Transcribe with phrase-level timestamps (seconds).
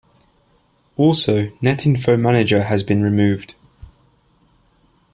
[0.97, 3.53] Also, Netinfo Manager has been removed.